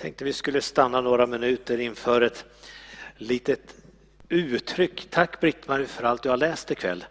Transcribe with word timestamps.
tänkte 0.00 0.24
vi 0.24 0.32
skulle 0.32 0.62
stanna 0.62 1.00
några 1.00 1.26
minuter 1.26 1.80
inför 1.80 2.20
ett 2.20 2.44
litet 3.16 3.74
uttryck. 4.28 5.06
Tack 5.10 5.40
Britt-Marie 5.40 5.86
för 5.86 6.04
allt 6.04 6.22
du 6.22 6.28
har 6.28 6.36
läst 6.36 6.70
ikväll. 6.70 7.04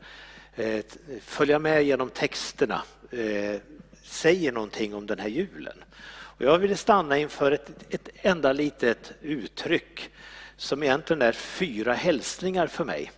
Eh, 0.56 0.86
följa 1.22 1.60
med 1.60 1.84
genom 1.84 2.10
texterna 2.10 2.82
eh, 3.12 3.60
säger 4.04 4.52
någonting 4.52 4.96
om 4.96 5.06
den 5.06 5.20
här 5.20 5.28
julen. 5.28 5.84
Och 6.10 6.42
jag 6.42 6.58
ville 6.58 6.76
stanna 6.76 7.18
inför 7.18 7.52
ett, 7.52 7.70
ett 7.90 8.10
enda 8.16 8.54
litet 8.54 9.12
uttryck 9.22 10.10
som 10.58 10.84
egentligen 10.84 11.22
är 11.22 11.32
fyra 11.32 11.94
hälsningar 11.94 12.68
för 12.68 12.86
mig. 12.86 13.12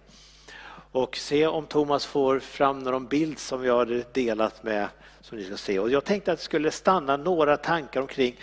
Och 0.92 1.18
se 1.18 1.48
om 1.48 1.66
Thomas 1.66 2.06
får 2.06 2.40
fram 2.40 2.80
någon 2.80 3.08
bild 3.08 3.40
som 3.40 3.66
jag 3.66 3.78
hade 3.78 4.04
delat 4.14 4.64
med 4.64 4.88
som 5.22 5.38
ni 5.38 5.44
ska 5.44 5.58
se. 5.58 5.80
Och 5.80 5.90
jag 5.90 6.06
tänkte 6.06 6.32
att 6.32 6.40
det 6.40 6.46
skulle 6.46 6.72
stanna 6.72 7.18
några 7.18 7.58
tankar 7.58 8.02
omkring 8.02 8.38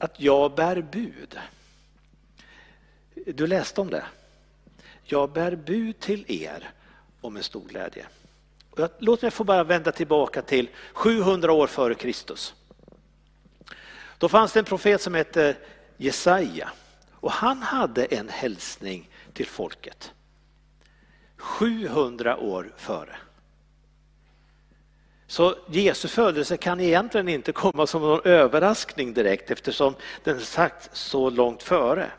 att 0.00 0.20
jag 0.20 0.54
bär 0.54 0.82
bud. 0.82 1.38
Du 3.26 3.46
läste 3.46 3.80
om 3.80 3.90
det. 3.90 4.04
Jag 5.04 5.32
bär 5.32 5.56
bud 5.56 6.00
till 6.00 6.24
er 6.28 6.70
om 7.20 7.36
en 7.36 7.42
stor 7.42 7.64
glädje. 7.68 8.06
Låt 8.98 9.22
mig 9.22 9.30
få 9.30 9.44
bara 9.44 9.64
vända 9.64 9.92
tillbaka 9.92 10.42
till 10.42 10.68
700 10.92 11.52
år 11.52 11.66
före 11.66 11.94
Kristus. 11.94 12.54
Då 14.18 14.28
fanns 14.28 14.52
det 14.52 14.58
en 14.58 14.64
profet 14.64 15.00
som 15.02 15.14
hette 15.14 15.56
Jesaja 15.96 16.70
och 17.10 17.32
han 17.32 17.62
hade 17.62 18.04
en 18.04 18.28
hälsning 18.28 19.10
till 19.32 19.46
folket. 19.46 20.12
700 21.36 22.36
år 22.36 22.72
före. 22.76 23.16
Så 25.30 25.54
Jesu 25.66 26.08
födelse 26.08 26.56
kan 26.56 26.80
egentligen 26.80 27.28
inte 27.28 27.52
komma 27.52 27.86
som 27.86 28.02
någon 28.02 28.20
överraskning 28.24 29.14
direkt 29.14 29.50
eftersom 29.50 29.94
den 30.24 30.36
är 30.36 30.40
sagt 30.40 30.96
så 30.96 31.30
långt 31.30 31.62
före. 31.62 32.10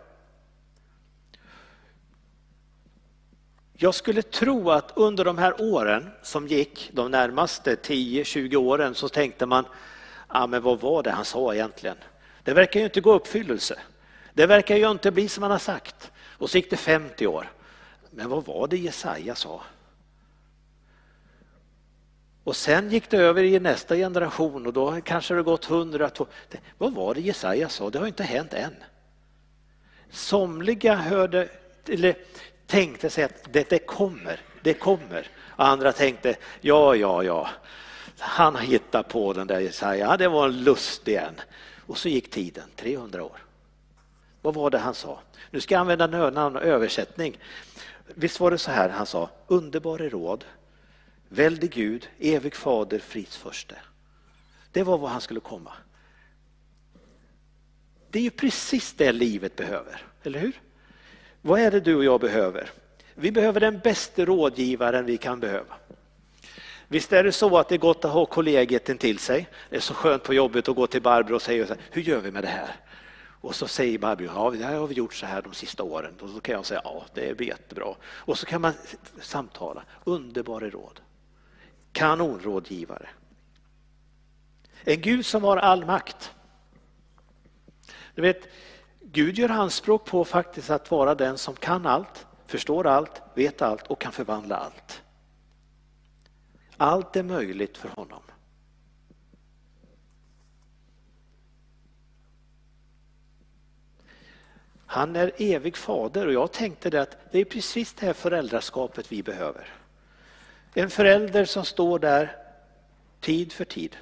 Jag 3.73 3.95
skulle 3.95 4.21
tro 4.21 4.69
att 4.69 4.91
under 4.95 5.25
de 5.25 5.37
här 5.37 5.61
åren 5.61 6.09
som 6.21 6.47
gick, 6.47 6.89
de 6.93 7.11
närmaste 7.11 7.75
10-20 7.75 8.55
åren, 8.55 8.95
så 8.95 9.09
tänkte 9.09 9.45
man, 9.45 9.65
ja 10.33 10.47
men 10.47 10.61
vad 10.61 10.79
var 10.79 11.03
det 11.03 11.11
han 11.11 11.25
sa 11.25 11.53
egentligen? 11.53 11.97
Det 12.43 12.53
verkar 12.53 12.79
ju 12.79 12.85
inte 12.85 13.01
gå 13.01 13.13
uppfyllelse. 13.13 13.79
Det 14.33 14.45
verkar 14.45 14.75
ju 14.75 14.91
inte 14.91 15.11
bli 15.11 15.27
som 15.27 15.43
han 15.43 15.51
har 15.51 15.59
sagt. 15.59 16.11
Och 16.37 16.49
så 16.49 16.57
gick 16.57 16.69
det 16.69 16.77
50 16.77 17.27
år. 17.27 17.51
Men 18.11 18.29
vad 18.29 18.45
var 18.45 18.67
det 18.67 18.77
Jesaja 18.77 19.35
sa? 19.35 19.61
Och 22.43 22.55
sen 22.55 22.89
gick 22.91 23.09
det 23.09 23.17
över 23.17 23.43
i 23.43 23.59
nästa 23.59 23.95
generation 23.95 24.67
och 24.67 24.73
då 24.73 25.01
kanske 25.01 25.33
det 25.33 25.43
gått 25.43 25.65
hundra. 25.65 26.11
Vad 26.77 26.93
var 26.93 27.13
det 27.13 27.21
Jesaja 27.21 27.69
sa? 27.69 27.89
Det 27.89 27.99
har 27.99 28.07
inte 28.07 28.23
hänt 28.23 28.53
än. 28.53 28.75
Somliga 30.09 30.95
hörde, 30.95 31.49
eller 31.87 32.15
tänkte 32.67 33.09
sig 33.09 33.23
att 33.23 33.53
det, 33.53 33.69
det 33.69 33.79
kommer, 33.79 34.39
det 34.61 34.73
kommer. 34.73 35.27
Och 35.39 35.67
andra 35.67 35.91
tänkte, 35.91 36.35
ja, 36.61 36.95
ja, 36.95 37.23
ja, 37.23 37.49
han 38.17 38.55
har 38.55 38.61
hittat 38.61 39.07
på 39.07 39.33
den 39.33 39.47
där 39.47 39.59
Jesaja, 39.59 40.17
det 40.17 40.27
var 40.27 40.45
en 40.45 40.63
lust 40.63 41.07
igen. 41.07 41.33
Och 41.87 41.97
så 41.97 42.09
gick 42.09 42.31
tiden, 42.31 42.63
300 42.75 43.23
år. 43.23 43.37
Vad 44.41 44.53
var 44.53 44.69
det 44.69 44.77
han 44.77 44.93
sa? 44.93 45.19
Nu 45.51 45.61
ska 45.61 45.75
jag 45.75 45.81
använda 45.81 46.05
en 46.05 46.13
annan 46.13 46.57
översättning. 46.57 47.37
Visst 48.07 48.39
var 48.39 48.51
det 48.51 48.57
så 48.57 48.71
här 48.71 48.89
han 48.89 49.05
sa, 49.05 49.29
underbar 49.47 49.97
råd, 49.97 50.45
väldig 51.33 51.71
Gud, 51.71 52.09
evig 52.19 52.55
fader, 52.55 52.99
fridsförste. 52.99 53.75
Det 54.71 54.83
var 54.83 54.97
vad 54.97 55.11
han 55.11 55.21
skulle 55.21 55.39
komma. 55.39 55.73
Det 58.09 58.19
är 58.19 58.23
ju 58.23 58.29
precis 58.29 58.93
det 58.93 59.11
livet 59.11 59.55
behöver, 59.55 60.05
eller 60.23 60.39
hur? 60.39 60.61
Vad 61.41 61.59
är 61.59 61.71
det 61.71 61.79
du 61.79 61.95
och 61.95 62.03
jag 62.03 62.21
behöver? 62.21 62.69
Vi 63.15 63.31
behöver 63.31 63.59
den 63.59 63.79
bästa 63.79 64.25
rådgivaren 64.25 65.05
vi 65.05 65.17
kan 65.17 65.39
behöva. 65.39 65.75
Visst 66.87 67.13
är 67.13 67.23
det 67.23 67.31
så 67.31 67.57
att 67.57 67.69
det 67.69 67.75
är 67.75 67.79
gott 67.79 68.05
att 68.05 68.11
ha 68.11 68.25
kollegiet 68.25 68.99
till 68.99 69.19
sig. 69.19 69.47
Det 69.69 69.75
är 69.75 69.79
så 69.79 69.93
skönt 69.93 70.23
på 70.23 70.33
jobbet 70.33 70.69
att 70.69 70.75
gå 70.75 70.87
till 70.87 71.01
Barbro 71.01 71.35
och 71.35 71.41
säga 71.41 71.75
hur 71.91 72.01
gör 72.01 72.19
vi 72.19 72.31
med 72.31 72.43
det 72.43 72.47
här? 72.47 72.75
Och 73.41 73.55
så 73.55 73.67
säger 73.67 73.97
Barbro, 73.97 74.25
ja 74.25 74.49
det 74.49 74.65
här 74.65 74.75
har 74.75 74.87
vi 74.87 74.95
gjort 74.95 75.13
så 75.13 75.25
här 75.25 75.41
de 75.41 75.53
sista 75.53 75.83
åren. 75.83 76.13
Och 76.21 76.29
så 76.29 76.39
kan 76.39 76.55
jag 76.55 76.65
säga, 76.65 76.81
ja 76.83 77.05
det 77.13 77.29
är 77.29 77.41
jättebra. 77.41 77.95
Och 78.03 78.37
så 78.37 78.45
kan 78.45 78.61
man 78.61 78.73
samtala, 79.21 79.83
underbara 80.03 80.69
råd. 80.69 80.99
Kanonrådgivare. 81.91 83.09
En 84.83 85.01
Gud 85.01 85.25
som 85.25 85.43
har 85.43 85.57
all 85.57 85.85
makt. 85.85 86.33
Du 88.15 88.21
vet, 88.21 88.47
Gud 89.01 89.37
gör 89.37 89.49
anspråk 89.49 90.05
på 90.05 90.25
faktiskt 90.25 90.69
att 90.69 90.91
vara 90.91 91.15
den 91.15 91.37
som 91.37 91.55
kan 91.55 91.85
allt, 91.85 92.27
förstår 92.47 92.87
allt, 92.87 93.21
vet 93.35 93.61
allt 93.61 93.87
och 93.87 94.01
kan 94.01 94.11
förvandla 94.11 94.55
allt. 94.55 95.01
Allt 96.77 97.15
är 97.15 97.23
möjligt 97.23 97.77
för 97.77 97.89
honom. 97.89 98.21
Han 104.85 105.15
är 105.15 105.31
evig 105.37 105.77
fader 105.77 106.27
och 106.27 106.33
jag 106.33 106.51
tänkte 106.51 106.89
det 106.89 107.01
att 107.01 107.17
det 107.31 107.39
är 107.39 107.45
precis 107.45 107.93
det 107.93 108.05
här 108.05 108.13
föräldraskapet 108.13 109.11
vi 109.11 109.23
behöver. 109.23 109.80
En 110.73 110.89
förälder 110.89 111.45
som 111.45 111.65
står 111.65 111.99
där 111.99 112.35
tid 113.19 113.53
för 113.53 113.65
tid 113.65 113.97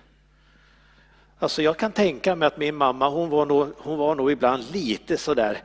Alltså 1.39 1.61
jag 1.61 1.77
kan 1.77 1.91
tänka 1.91 2.35
mig 2.35 2.47
att 2.47 2.57
min 2.57 2.75
mamma 2.75 3.09
hon 3.09 3.29
var 3.29 3.45
nog, 3.45 3.73
hon 3.77 3.97
var 3.97 4.15
nog 4.15 4.31
ibland 4.31 4.71
lite 4.71 5.17
sådär 5.17 5.61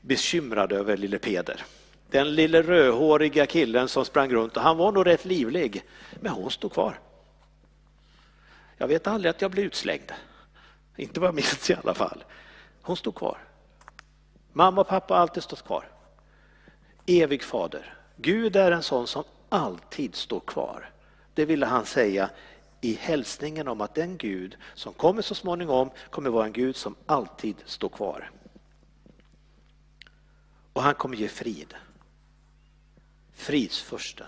bekymrad 0.00 0.72
över 0.72 0.96
lille 0.96 1.18
Peder. 1.18 1.64
Den 2.10 2.34
lille 2.34 2.62
rödhåriga 2.62 3.46
killen 3.46 3.88
som 3.88 4.04
sprang 4.04 4.30
runt 4.30 4.56
och 4.56 4.62
han 4.62 4.76
var 4.76 4.92
nog 4.92 5.06
rätt 5.06 5.24
livlig. 5.24 5.84
Men 6.20 6.32
hon 6.32 6.50
stod 6.50 6.72
kvar. 6.72 6.98
Jag 8.76 8.88
vet 8.88 9.06
aldrig 9.06 9.30
att 9.30 9.42
jag 9.42 9.50
blev 9.50 9.66
utslängd. 9.66 10.12
Inte 10.96 11.20
vad 11.20 11.26
jag 11.26 11.34
minns 11.34 11.70
i 11.70 11.74
alla 11.74 11.94
fall. 11.94 12.24
Hon 12.82 12.96
stod 12.96 13.14
kvar. 13.14 13.38
Mamma 14.52 14.80
och 14.80 14.88
pappa 14.88 15.14
har 15.14 15.20
alltid 15.20 15.42
stått 15.42 15.64
kvar. 15.64 15.88
Evig 17.06 17.42
fader. 17.42 17.94
Gud 18.16 18.56
är 18.56 18.72
en 18.72 18.82
sån 18.82 19.06
som 19.06 19.24
alltid 19.52 20.14
står 20.14 20.40
kvar. 20.40 20.90
Det 21.34 21.44
ville 21.44 21.66
han 21.66 21.86
säga 21.86 22.30
i 22.80 22.94
hälsningen 22.94 23.68
om 23.68 23.80
att 23.80 23.94
den 23.94 24.16
Gud 24.16 24.56
som 24.74 24.92
kommer 24.92 25.22
så 25.22 25.34
småningom 25.34 25.90
kommer 26.10 26.30
vara 26.30 26.46
en 26.46 26.52
Gud 26.52 26.76
som 26.76 26.94
alltid 27.06 27.56
står 27.64 27.88
kvar. 27.88 28.30
Och 30.72 30.82
han 30.82 30.94
kommer 30.94 31.16
ge 31.16 31.28
frid. 31.28 31.74
Fridsfursten. 33.32 34.26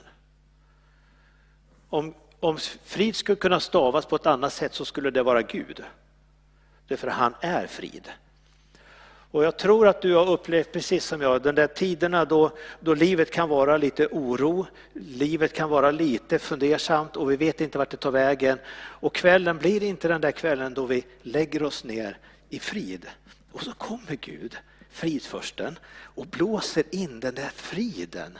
Om, 1.88 2.14
om 2.40 2.58
frid 2.84 3.16
skulle 3.16 3.36
kunna 3.36 3.60
stavas 3.60 4.06
på 4.06 4.16
ett 4.16 4.26
annat 4.26 4.52
sätt 4.52 4.74
så 4.74 4.84
skulle 4.84 5.10
det 5.10 5.22
vara 5.22 5.42
Gud. 5.42 5.84
Därför 6.88 7.08
han 7.08 7.34
är 7.40 7.66
frid. 7.66 8.10
Och 9.34 9.44
jag 9.44 9.56
tror 9.56 9.88
att 9.88 10.02
du 10.02 10.14
har 10.14 10.30
upplevt 10.30 10.72
precis 10.72 11.04
som 11.04 11.20
jag, 11.20 11.42
de 11.42 11.54
där 11.54 11.66
tiderna 11.66 12.24
då, 12.24 12.50
då 12.80 12.94
livet 12.94 13.30
kan 13.30 13.48
vara 13.48 13.76
lite 13.76 14.06
oro, 14.06 14.66
livet 14.92 15.52
kan 15.52 15.70
vara 15.70 15.90
lite 15.90 16.38
fundersamt 16.38 17.16
och 17.16 17.30
vi 17.30 17.36
vet 17.36 17.60
inte 17.60 17.78
vart 17.78 17.90
det 17.90 17.96
tar 17.96 18.10
vägen. 18.10 18.58
Och 18.74 19.14
kvällen 19.14 19.58
blir 19.58 19.82
inte 19.82 20.08
den 20.08 20.20
där 20.20 20.30
kvällen 20.30 20.74
då 20.74 20.86
vi 20.86 21.04
lägger 21.22 21.62
oss 21.62 21.84
ner 21.84 22.18
i 22.48 22.58
frid. 22.58 23.06
Och 23.52 23.62
så 23.62 23.72
kommer 23.72 24.16
Gud, 24.20 24.56
fridförsten, 24.90 25.78
och 25.88 26.26
blåser 26.26 26.84
in 26.90 27.20
den 27.20 27.34
där 27.34 27.50
friden 27.54 28.38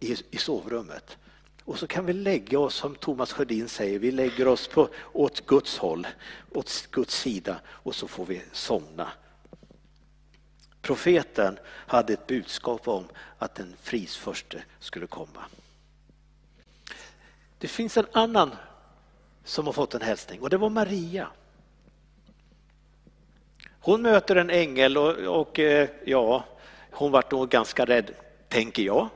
i, 0.00 0.16
i 0.30 0.36
sovrummet. 0.36 1.16
Och 1.64 1.78
så 1.78 1.86
kan 1.86 2.06
vi 2.06 2.12
lägga 2.12 2.58
oss, 2.58 2.74
som 2.74 2.94
Thomas 2.94 3.32
Sjödin 3.32 3.68
säger, 3.68 3.98
vi 3.98 4.10
lägger 4.10 4.48
oss 4.48 4.68
på, 4.68 4.88
åt 5.12 5.46
Guds 5.46 5.78
håll, 5.78 6.06
åt 6.50 6.88
Guds 6.90 7.20
sida 7.20 7.60
och 7.66 7.94
så 7.94 8.08
får 8.08 8.26
vi 8.26 8.42
somna 8.52 9.08
Profeten 10.82 11.58
hade 11.66 12.12
ett 12.12 12.26
budskap 12.26 12.88
om 12.88 13.08
att 13.38 13.54
den 13.54 13.74
frisförste 13.82 14.62
skulle 14.78 15.06
komma. 15.06 15.44
Det 17.58 17.68
finns 17.68 17.96
en 17.96 18.06
annan 18.12 18.50
som 19.44 19.66
har 19.66 19.72
fått 19.72 19.94
en 19.94 20.02
hälsning 20.02 20.40
och 20.40 20.50
det 20.50 20.56
var 20.56 20.70
Maria. 20.70 21.28
Hon 23.80 24.02
möter 24.02 24.36
en 24.36 24.50
ängel 24.50 24.98
och, 24.98 25.40
och 25.40 25.58
eh, 25.58 25.88
ja, 26.04 26.44
hon 26.90 27.12
var 27.12 27.24
nog 27.30 27.48
ganska 27.48 27.84
rädd, 27.84 28.10
tänker 28.48 28.82
jag. 28.82 29.08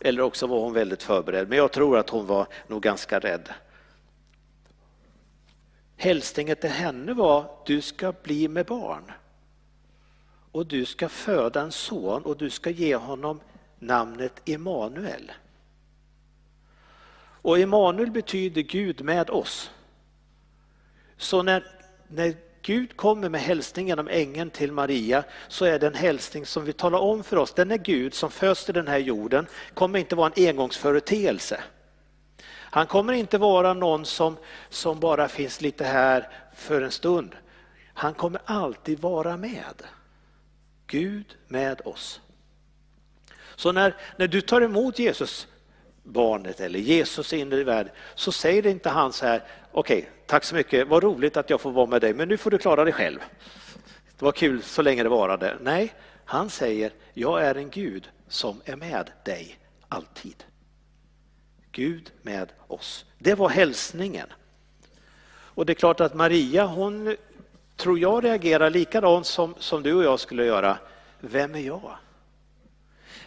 Eller 0.00 0.22
också 0.22 0.46
var 0.46 0.60
hon 0.60 0.72
väldigt 0.72 1.02
förberedd, 1.02 1.48
men 1.48 1.58
jag 1.58 1.72
tror 1.72 1.98
att 1.98 2.10
hon 2.10 2.26
var 2.26 2.46
nog 2.66 2.82
ganska 2.82 3.18
rädd. 3.18 3.48
Hälsningen 5.96 6.56
till 6.56 6.70
henne 6.70 7.12
var, 7.12 7.58
du 7.66 7.80
ska 7.80 8.12
bli 8.22 8.48
med 8.48 8.66
barn 8.66 9.12
och 10.52 10.66
du 10.66 10.84
ska 10.84 11.08
föda 11.08 11.60
en 11.60 11.72
son 11.72 12.22
och 12.22 12.36
du 12.36 12.50
ska 12.50 12.70
ge 12.70 12.96
honom 12.96 13.40
namnet 13.78 14.48
Emanuel. 14.48 15.32
Och 17.42 17.58
Emanuel 17.58 18.10
betyder 18.10 18.62
Gud 18.62 19.00
med 19.04 19.30
oss. 19.30 19.70
Så 21.16 21.42
när, 21.42 21.64
när 22.08 22.34
Gud 22.62 22.96
kommer 22.96 23.28
med 23.28 23.40
hälsningen 23.40 23.98
om 23.98 24.08
ängeln 24.08 24.50
till 24.50 24.72
Maria 24.72 25.24
så 25.48 25.64
är 25.64 25.78
det 25.78 25.86
en 25.86 25.94
hälsning 25.94 26.46
som 26.46 26.64
vi 26.64 26.72
talar 26.72 26.98
om 26.98 27.22
för 27.24 27.36
oss. 27.36 27.54
Den 27.54 27.70
är 27.70 27.78
Gud 27.78 28.14
som 28.14 28.30
föds 28.30 28.64
till 28.64 28.74
den 28.74 28.88
här 28.88 28.98
jorden, 28.98 29.46
kommer 29.74 29.98
inte 29.98 30.16
vara 30.16 30.32
en 30.36 30.48
engångsföreteelse. 30.48 31.60
Han 32.72 32.86
kommer 32.86 33.12
inte 33.12 33.38
vara 33.38 33.74
någon 33.74 34.04
som, 34.04 34.36
som 34.68 35.00
bara 35.00 35.28
finns 35.28 35.60
lite 35.60 35.84
här 35.84 36.28
för 36.54 36.82
en 36.82 36.90
stund. 36.90 37.36
Han 37.94 38.14
kommer 38.14 38.40
alltid 38.44 39.00
vara 39.00 39.36
med. 39.36 39.82
Gud 40.90 41.36
med 41.48 41.80
oss. 41.84 42.20
Så 43.56 43.72
när, 43.72 43.96
när 44.16 44.28
du 44.28 44.40
tar 44.40 44.60
emot 44.60 44.98
Jesus, 44.98 45.46
barnet 46.02 46.60
eller 46.60 46.78
Jesus 46.78 47.32
in 47.32 47.52
i 47.52 47.64
världen, 47.64 47.92
så 48.14 48.32
säger 48.32 48.66
inte 48.66 48.88
han 48.88 49.12
så 49.12 49.26
här, 49.26 49.42
okej, 49.72 49.98
okay, 49.98 50.10
tack 50.26 50.44
så 50.44 50.54
mycket, 50.54 50.88
vad 50.88 51.02
roligt 51.02 51.36
att 51.36 51.50
jag 51.50 51.60
får 51.60 51.72
vara 51.72 51.86
med 51.86 52.00
dig, 52.00 52.14
men 52.14 52.28
nu 52.28 52.36
får 52.36 52.50
du 52.50 52.58
klara 52.58 52.84
dig 52.84 52.92
själv. 52.92 53.18
Det 54.18 54.24
var 54.24 54.32
kul 54.32 54.62
så 54.62 54.82
länge 54.82 55.02
det 55.02 55.08
varade. 55.08 55.56
Nej, 55.60 55.94
han 56.24 56.50
säger, 56.50 56.92
jag 57.14 57.42
är 57.42 57.54
en 57.54 57.70
Gud 57.70 58.08
som 58.28 58.60
är 58.64 58.76
med 58.76 59.10
dig 59.24 59.58
alltid. 59.88 60.44
Gud 61.72 62.12
med 62.22 62.52
oss. 62.66 63.04
Det 63.18 63.34
var 63.34 63.48
hälsningen. 63.48 64.26
Och 65.32 65.66
det 65.66 65.72
är 65.72 65.74
klart 65.74 66.00
att 66.00 66.14
Maria, 66.14 66.66
hon 66.66 67.16
tror 67.80 67.98
jag 67.98 68.24
reagerar 68.24 68.70
likadant 68.70 69.26
som, 69.26 69.54
som 69.58 69.82
du 69.82 69.94
och 69.94 70.04
jag 70.04 70.20
skulle 70.20 70.44
göra. 70.44 70.78
Vem 71.20 71.54
är 71.54 71.58
jag? 71.58 71.96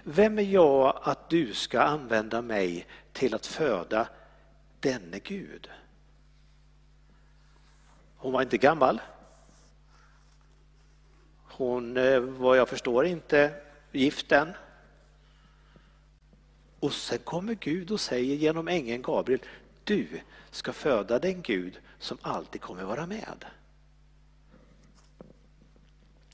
Vem 0.04 0.40
är 0.40 0.44
jag 0.44 1.00
att 1.04 1.30
du 1.30 1.54
ska 1.54 1.82
använda 1.82 2.42
mig 2.42 2.88
till 3.14 3.36
att 3.36 3.46
föda 3.46 4.08
denne 4.80 5.20
Gud? 5.20 5.70
Hon 8.18 8.34
var 8.34 8.42
inte 8.42 8.58
gammal. 8.58 9.02
Hon 11.44 11.94
var, 11.94 12.20
vad 12.20 12.58
jag 12.58 12.70
förstår 12.70 13.06
inte 13.06 13.54
gift 13.92 14.32
än. 14.32 14.54
Och 16.80 16.94
sen 16.94 17.20
kommer 17.20 17.54
Gud 17.54 17.92
och 17.92 18.00
säger 18.00 18.36
genom 18.36 18.68
ängeln 18.68 19.02
Gabriel, 19.02 19.42
du 19.84 20.08
ska 20.52 20.74
föda 20.74 21.20
den 21.20 21.42
Gud 21.42 21.80
som 22.00 22.18
alltid 22.22 22.62
kommer 22.62 22.84
vara 22.84 23.06
med. 23.06 23.46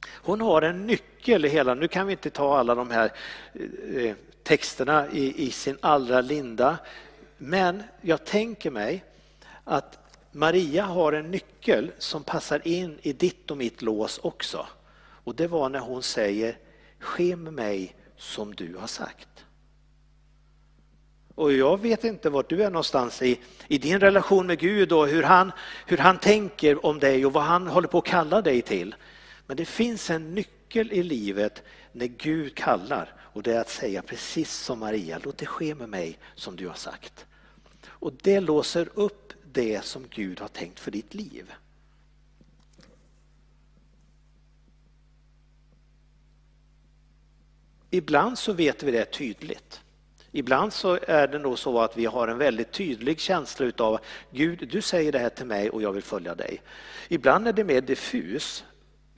Hon 0.07 0.41
har 0.41 0.61
en 0.61 0.87
nyckel 0.87 1.45
i 1.45 1.49
hela, 1.49 1.73
nu 1.73 1.87
kan 1.87 2.07
vi 2.07 2.11
inte 2.11 2.29
ta 2.29 2.57
alla 2.57 2.75
de 2.75 2.91
här 2.91 3.11
eh, 3.53 4.05
eh, 4.05 4.15
texterna 4.43 5.11
i, 5.11 5.47
i 5.47 5.51
sin 5.51 5.77
allra 5.81 6.21
linda, 6.21 6.77
men 7.37 7.83
jag 8.01 8.25
tänker 8.25 8.71
mig 8.71 9.03
att 9.63 9.99
Maria 10.31 10.83
har 10.83 11.13
en 11.13 11.31
nyckel 11.31 11.91
som 11.97 12.23
passar 12.23 12.67
in 12.67 12.99
i 13.01 13.13
ditt 13.13 13.51
och 13.51 13.57
mitt 13.57 13.81
lås 13.81 14.19
också. 14.23 14.67
Och 15.23 15.35
det 15.35 15.47
var 15.47 15.69
när 15.69 15.79
hon 15.79 16.03
säger, 16.03 16.57
ske 16.99 17.35
med 17.35 17.53
mig 17.53 17.95
som 18.17 18.55
du 18.55 18.75
har 18.75 18.87
sagt. 18.87 19.27
Och 21.35 21.53
jag 21.53 21.81
vet 21.81 22.03
inte 22.03 22.29
vart 22.29 22.49
du 22.49 22.63
är 22.63 22.69
någonstans 22.69 23.21
i, 23.21 23.39
i 23.67 23.77
din 23.77 23.99
relation 23.99 24.47
med 24.47 24.59
Gud 24.59 24.91
och 24.91 25.07
hur 25.07 25.23
han, 25.23 25.51
hur 25.85 25.97
han 25.97 26.17
tänker 26.17 26.85
om 26.85 26.99
dig 26.99 27.25
och 27.25 27.33
vad 27.33 27.43
han 27.43 27.67
håller 27.67 27.87
på 27.87 27.97
att 27.97 28.05
kalla 28.05 28.41
dig 28.41 28.61
till. 28.61 28.95
Men 29.49 29.57
det 29.57 29.65
finns 29.65 30.09
en 30.09 30.35
nyckel 30.35 30.91
i 30.91 31.03
livet 31.03 31.63
när 31.91 32.05
Gud 32.05 32.55
kallar 32.55 33.13
och 33.19 33.43
det 33.43 33.53
är 33.53 33.59
att 33.59 33.69
säga 33.69 34.01
precis 34.01 34.51
som 34.51 34.79
Maria, 34.79 35.19
låt 35.23 35.37
det 35.37 35.45
ske 35.45 35.75
med 35.75 35.89
mig 35.89 36.19
som 36.35 36.55
du 36.55 36.67
har 36.67 36.75
sagt. 36.75 37.25
Och 37.85 38.13
det 38.21 38.39
låser 38.39 38.89
upp 38.93 39.33
det 39.51 39.85
som 39.85 40.07
Gud 40.09 40.39
har 40.39 40.47
tänkt 40.47 40.79
för 40.79 40.91
ditt 40.91 41.13
liv. 41.13 41.53
Ibland 47.89 48.37
så 48.37 48.53
vet 48.53 48.83
vi 48.83 48.91
det 48.91 49.05
tydligt. 49.05 49.81
Ibland 50.31 50.73
så 50.73 50.99
är 51.07 51.27
det 51.27 51.39
nog 51.39 51.59
så 51.59 51.79
att 51.79 51.97
vi 51.97 52.05
har 52.05 52.27
en 52.27 52.37
väldigt 52.37 52.71
tydlig 52.71 53.19
känsla 53.19 53.65
utav 53.65 53.99
Gud, 54.31 54.67
du 54.71 54.81
säger 54.81 55.11
det 55.11 55.19
här 55.19 55.29
till 55.29 55.45
mig 55.45 55.69
och 55.69 55.81
jag 55.81 55.91
vill 55.91 56.03
följa 56.03 56.35
dig. 56.35 56.61
Ibland 57.07 57.47
är 57.47 57.53
det 57.53 57.63
mer 57.63 57.81
diffus. 57.81 58.63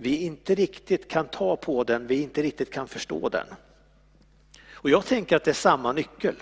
Vi 0.01 0.25
inte 0.25 0.55
riktigt 0.55 1.07
kan 1.07 1.27
ta 1.27 1.55
på 1.55 1.83
den, 1.83 2.07
vi 2.07 2.21
inte 2.21 2.41
riktigt 2.41 2.71
kan 2.71 2.87
förstå 2.87 3.29
den. 3.29 3.45
Och 4.73 4.89
jag 4.89 5.05
tänker 5.05 5.35
att 5.35 5.43
det 5.43 5.51
är 5.51 5.53
samma 5.53 5.91
nyckel. 5.91 6.35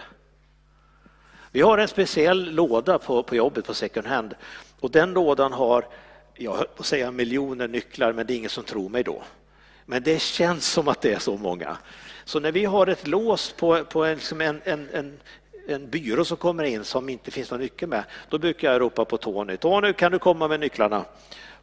Vi 1.52 1.62
har 1.62 1.78
en 1.78 1.88
speciell 1.88 2.52
låda 2.52 3.00
på, 3.00 3.24
på 3.24 3.36
jobbet 3.36 3.66
på 3.66 3.74
second 3.74 4.08
hand 4.08 4.36
och 4.80 4.92
den 4.92 5.14
lådan 5.14 5.54
har, 5.54 5.86
jag 6.36 6.54
höll 6.54 6.68
på 6.68 6.80
att 6.80 6.86
säga 6.86 7.12
miljoner 7.12 7.68
nycklar 7.68 8.14
men 8.14 8.28
det 8.28 8.34
är 8.34 8.38
ingen 8.38 8.50
som 8.50 8.64
tror 8.64 8.90
mig 8.90 9.04
då. 9.04 9.24
Men 9.86 10.04
det 10.04 10.22
känns 10.22 10.68
som 10.68 10.88
att 10.88 11.02
det 11.02 11.14
är 11.14 11.20
så 11.20 11.38
många. 11.38 11.78
Så 12.26 12.40
när 12.40 12.52
vi 12.52 12.66
har 12.66 12.88
ett 12.88 13.08
lås 13.08 13.52
på, 13.52 13.84
på 13.84 14.06
en, 14.06 14.16
liksom 14.16 14.42
en, 14.42 14.62
en, 14.64 14.90
en, 14.94 15.20
en 15.68 15.90
byrå 15.90 16.26
som 16.26 16.38
kommer 16.38 16.64
in 16.64 16.84
som 16.84 17.10
inte 17.10 17.32
finns 17.32 17.52
någon 17.52 17.60
nyckel 17.60 17.90
med, 17.90 18.04
då 18.30 18.38
brukar 18.38 18.72
jag 18.72 18.82
ropa 18.82 19.06
på 19.06 19.18
Tony. 19.18 19.58
Tony, 19.58 19.94
kan 19.94 20.12
du 20.12 20.20
komma 20.20 20.48
med 20.48 20.60
nycklarna? 20.60 21.06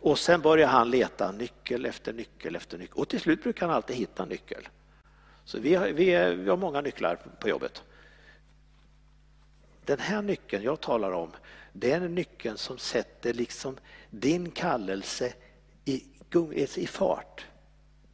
Och 0.00 0.18
sen 0.18 0.40
börjar 0.40 0.68
han 0.68 0.90
leta 0.90 1.32
nyckel 1.32 1.86
efter 1.86 2.12
nyckel 2.12 2.56
efter 2.56 2.78
nyckel 2.78 2.96
och 2.96 3.08
till 3.08 3.20
slut 3.20 3.42
brukar 3.42 3.66
han 3.66 3.76
alltid 3.76 3.96
hitta 3.96 4.24
nyckel. 4.24 4.68
Så 5.44 5.58
vi 5.58 5.74
har, 5.74 5.88
vi, 5.88 6.08
är, 6.08 6.34
vi 6.34 6.50
har 6.50 6.56
många 6.56 6.80
nycklar 6.80 7.16
på 7.40 7.48
jobbet. 7.48 7.82
Den 9.84 9.98
här 9.98 10.22
nyckeln 10.22 10.62
jag 10.62 10.80
talar 10.80 11.12
om, 11.12 11.30
det 11.72 11.92
är 11.92 12.00
nyckeln 12.00 12.56
som 12.56 12.78
sätter 12.78 13.34
liksom 13.34 13.78
din 14.10 14.50
kallelse 14.50 15.32
i, 15.84 16.04
i 16.76 16.86
fart. 16.86 17.46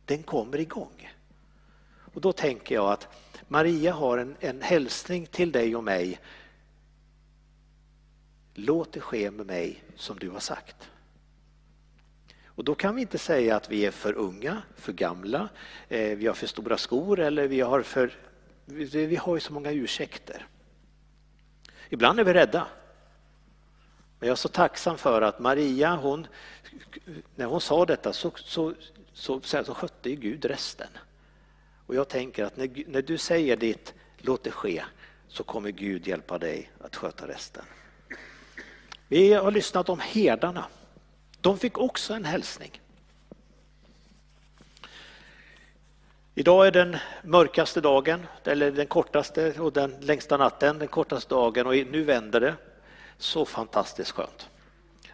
Den 0.04 0.22
kommer 0.22 0.60
igång. 0.60 1.10
Och 2.14 2.20
då 2.20 2.32
tänker 2.32 2.74
jag 2.74 2.92
att 2.92 3.08
Maria 3.48 3.92
har 3.92 4.18
en, 4.18 4.36
en 4.40 4.62
hälsning 4.62 5.26
till 5.26 5.52
dig 5.52 5.76
och 5.76 5.84
mig. 5.84 6.20
Låt 8.54 8.92
det 8.92 9.00
ske 9.00 9.30
med 9.30 9.46
mig 9.46 9.82
som 9.96 10.18
du 10.18 10.30
har 10.30 10.40
sagt. 10.40 10.90
Och 12.54 12.64
då 12.64 12.74
kan 12.74 12.94
vi 12.94 13.00
inte 13.00 13.18
säga 13.18 13.56
att 13.56 13.70
vi 13.70 13.86
är 13.86 13.90
för 13.90 14.12
unga, 14.12 14.62
för 14.76 14.92
gamla, 14.92 15.48
eh, 15.88 16.16
vi 16.16 16.26
har 16.26 16.34
för 16.34 16.46
stora 16.46 16.76
skor 16.76 17.20
eller 17.20 17.48
vi 17.48 17.60
har 17.60 17.82
för... 17.82 18.12
Vi, 18.64 19.06
vi 19.06 19.16
har 19.16 19.34
ju 19.34 19.40
så 19.40 19.52
många 19.52 19.70
ursäkter. 19.70 20.46
Ibland 21.88 22.20
är 22.20 22.24
vi 22.24 22.32
rädda. 22.32 22.66
Men 24.18 24.26
jag 24.26 24.34
är 24.34 24.36
så 24.36 24.48
tacksam 24.48 24.98
för 24.98 25.22
att 25.22 25.40
Maria, 25.40 25.96
hon, 25.96 26.26
när 27.34 27.46
hon 27.46 27.60
sa 27.60 27.86
detta 27.86 28.12
så, 28.12 28.32
så, 28.36 28.74
så, 29.12 29.40
så, 29.40 29.64
så 29.64 29.74
skötte 29.74 30.10
ju 30.10 30.16
Gud 30.16 30.44
resten. 30.44 30.88
Och 31.86 31.94
jag 31.94 32.08
tänker 32.08 32.44
att 32.44 32.56
när, 32.56 32.84
när 32.86 33.02
du 33.02 33.18
säger 33.18 33.56
ditt, 33.56 33.94
låt 34.18 34.44
det 34.44 34.50
ske, 34.50 34.84
så 35.28 35.44
kommer 35.44 35.70
Gud 35.70 36.06
hjälpa 36.06 36.38
dig 36.38 36.70
att 36.80 36.96
sköta 36.96 37.28
resten. 37.28 37.64
Vi 39.08 39.32
har 39.32 39.50
lyssnat 39.50 39.88
om 39.88 40.00
herdarna. 40.00 40.64
De 41.42 41.58
fick 41.58 41.78
också 41.78 42.14
en 42.14 42.24
hälsning. 42.24 42.80
Idag 46.34 46.66
är 46.66 46.70
den 46.70 46.96
mörkaste 47.22 47.80
dagen, 47.80 48.26
eller 48.44 48.70
den 48.70 48.86
kortaste 48.86 49.60
och 49.60 49.72
den 49.72 49.96
längsta 50.00 50.36
natten, 50.36 50.78
den 50.78 50.88
kortaste 50.88 51.34
dagen 51.34 51.66
och 51.66 51.74
nu 51.74 52.04
vänder 52.04 52.40
det. 52.40 52.54
Så 53.18 53.44
fantastiskt 53.44 54.10
skönt. 54.10 54.48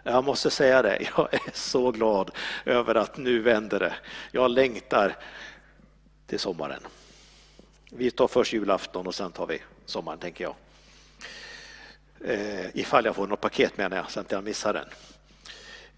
Jag 0.02 0.24
måste 0.24 0.50
säga 0.50 0.82
det, 0.82 1.08
jag 1.16 1.34
är 1.34 1.50
så 1.52 1.90
glad 1.90 2.30
över 2.64 2.94
att 2.94 3.16
nu 3.16 3.40
vänder 3.40 3.78
det. 3.78 3.94
Jag 4.32 4.50
längtar 4.50 5.16
till 6.26 6.38
sommaren. 6.38 6.80
Vi 7.90 8.10
tar 8.10 8.28
först 8.28 8.52
julafton 8.52 9.06
och 9.06 9.14
sen 9.14 9.32
tar 9.32 9.46
vi 9.46 9.62
sommaren, 9.86 10.18
tänker 10.18 10.44
jag. 10.44 10.54
Eh, 12.24 12.76
ifall 12.76 13.04
jag 13.04 13.16
får 13.16 13.26
något 13.26 13.40
paket 13.40 13.76
menar 13.76 13.96
jag, 13.96 14.10
så 14.10 14.20
att 14.20 14.32
jag 14.32 14.44
missar 14.44 14.72
den. 14.72 14.88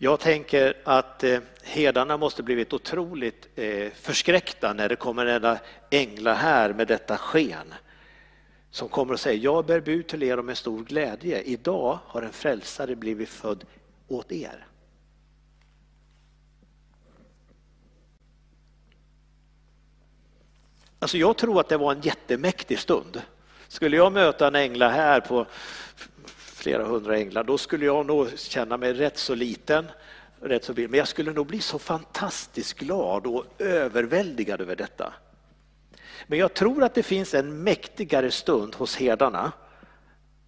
Jag 0.03 0.21
tänker 0.21 0.77
att 0.85 1.25
eh, 1.25 1.41
herdarna 1.63 2.17
måste 2.17 2.43
blivit 2.43 2.73
otroligt 2.73 3.49
eh, 3.55 3.91
förskräckta 3.93 4.73
när 4.73 4.89
det 4.89 4.97
kommer 4.97 5.27
en 5.27 5.57
änglar 5.91 6.35
här 6.35 6.73
med 6.73 6.89
detta 6.89 7.19
sken 7.19 7.75
som 8.71 8.89
kommer 8.89 9.13
och 9.13 9.21
säger 9.21 9.45
jag 9.45 9.67
bär 9.67 9.81
bud 9.81 10.07
till 10.07 10.23
er 10.23 10.39
om 10.39 10.49
en 10.49 10.57
stor 10.57 10.85
glädje. 10.85 11.43
Idag 11.43 11.99
har 12.07 12.23
en 12.23 12.33
frälsare 12.33 12.97
blivit 12.97 13.29
född 13.29 13.65
åt 14.09 14.33
er. 14.33 14.67
Alltså 20.99 21.19
jag 21.19 21.37
tror 21.37 21.61
att 21.61 21.69
det 21.69 21.77
var 21.77 21.93
en 21.93 22.01
jättemäktig 22.01 22.79
stund. 22.79 23.23
Skulle 23.69 23.97
jag 23.97 24.13
möta 24.13 24.47
en 24.47 24.55
ängla 24.55 24.89
här 24.89 25.21
på 25.21 25.47
flera 26.61 26.85
hundra 26.85 27.19
änglar, 27.19 27.45
då 27.45 27.59
skulle 27.59 27.85
jag 27.85 28.07
nog 28.07 28.39
känna 28.39 28.77
mig 28.77 28.93
rätt 28.93 29.19
så 29.19 29.35
liten. 29.35 29.87
Rätt 30.41 30.65
så 30.65 30.73
men 30.77 30.95
jag 30.95 31.09
skulle 31.09 31.33
nog 31.33 31.47
bli 31.47 31.61
så 31.61 31.79
fantastiskt 31.79 32.79
glad 32.79 33.27
och 33.27 33.45
överväldigad 33.59 34.61
över 34.61 34.77
detta. 34.77 35.15
Men 36.27 36.39
jag 36.39 36.55
tror 36.55 36.83
att 36.83 36.95
det 36.95 37.03
finns 37.03 37.35
en 37.35 37.63
mäktigare 37.63 38.31
stund 38.31 38.75
hos 38.75 38.97
herdarna 38.97 39.53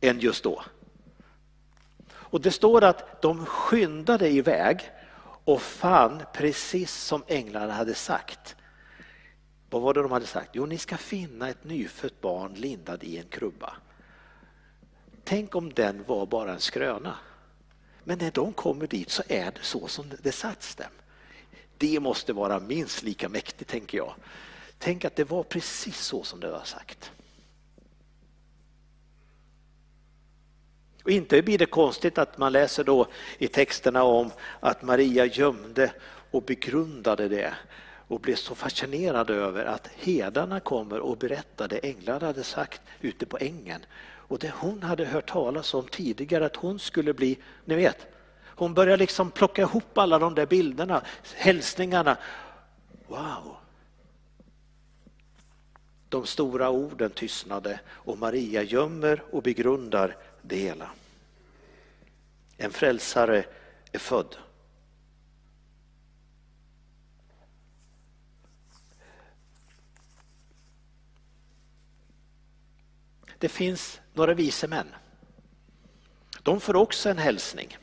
än 0.00 0.21
just 0.21 0.45
då. 0.45 0.62
Och 2.12 2.40
det 2.40 2.50
står 2.50 2.85
att 2.85 3.23
de 3.23 3.47
skyndade 3.47 4.28
iväg 4.28 4.81
och 5.45 5.62
fann 5.62 6.23
precis 6.33 6.92
som 6.95 7.23
änglarna 7.26 7.73
hade 7.73 7.95
sagt. 7.95 8.57
Vad 9.71 9.83
var 9.83 9.95
det 9.95 10.02
de 10.02 10.12
hade 10.12 10.26
sagt? 10.26 10.50
Jo, 10.52 10.66
ni 10.66 10.78
ska 10.78 10.97
finna 10.97 11.49
ett 11.49 11.64
nyfött 11.64 12.21
barn 12.21 12.54
lindad 12.54 13.04
i 13.04 13.19
en 13.19 13.26
krubba. 13.26 13.73
Tänk 15.25 15.55
om 15.55 15.73
den 15.73 16.05
var 16.07 16.26
bara 16.26 16.52
en 16.52 16.61
skröna. 16.61 17.17
Men 18.05 18.19
när 18.19 18.31
de 18.31 18.52
kommer 18.52 18.87
dit 18.87 19.11
så 19.11 19.23
är 19.29 19.50
det 19.50 19.62
så 19.62 19.88
som 19.88 20.12
det 20.23 20.33
satts 20.33 20.75
dem. 20.75 20.91
Det 21.79 22.00
måste 22.00 22.33
vara 22.33 22.61
minst 22.61 23.02
lika 23.02 23.29
mäktigt, 23.29 23.71
tänker 23.71 23.99
jag. 23.99 24.14
Tänk 24.79 25.05
att 25.05 25.17
det 25.17 25.25
var 25.25 25.43
precis 25.43 25.99
så 26.00 26.23
som 26.23 26.41
det 26.41 26.50
var 26.50 26.64
sagt. 26.64 27.12
Och 31.05 31.11
inte 31.11 31.43
blir 31.43 31.59
det 31.59 31.67
konstigt 31.67 32.19
att 32.19 32.38
man 32.38 32.52
läser 32.52 32.85
då 32.85 33.07
i 33.38 33.49
texterna 33.49 34.02
om 34.02 34.31
att 34.61 34.83
Maria 34.83 35.26
gömde 35.26 35.93
och 36.31 36.43
begrundade 36.43 37.29
det 37.29 37.55
och 38.09 38.21
blev 38.21 38.35
så 38.35 38.55
fascinerad 38.55 39.31
över 39.31 39.64
att 39.64 39.87
hedarna 39.87 40.61
kommer 40.61 41.00
och 41.00 41.19
berättar 41.19 41.69
det 41.69 41.79
änglarna 41.79 42.26
hade 42.26 42.45
sagt 42.45 42.81
ute 43.00 43.26
på 43.26 43.38
ängen. 43.38 43.81
Och 44.33 44.39
det 44.39 44.53
hon 44.55 44.83
hade 44.83 45.05
hört 45.05 45.31
talas 45.31 45.75
om 45.75 45.87
tidigare 45.87 46.47
att 46.47 46.57
hon 46.57 46.79
skulle 46.79 47.15
bli, 47.15 47.39
ni 47.65 47.75
vet, 47.75 48.07
hon 48.45 48.75
börjar 48.75 48.97
liksom 48.97 49.31
plocka 49.31 49.62
ihop 49.62 49.99
alla 49.99 50.19
de 50.19 50.35
där 50.35 50.47
bilderna, 50.47 51.03
hälsningarna. 51.35 52.17
Wow! 53.09 53.57
De 56.09 56.27
stora 56.27 56.71
orden 56.71 57.11
tystnade 57.11 57.81
och 57.89 58.19
Maria 58.19 58.62
gömmer 58.62 59.23
och 59.31 59.43
begrundar 59.43 60.17
det 60.43 60.57
hela. 60.57 60.91
En 62.57 62.71
frälsare 62.71 63.45
är 63.93 63.99
född. 63.99 64.37
Det 73.43 73.49
finns 73.49 74.01
några 74.15 74.35
vise 74.35 74.69
män. 74.69 74.87
De 76.43 76.61
får 76.61 76.77
också 76.77 77.09
en 77.09 77.19
hälsning. 77.19 77.79